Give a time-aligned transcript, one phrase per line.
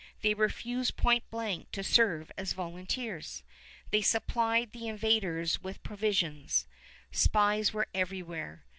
[0.23, 3.43] They refused point blank to serve as volunteers.
[3.91, 6.65] They supplied the invaders with provisions.
[7.11, 8.65] Spies were everywhere.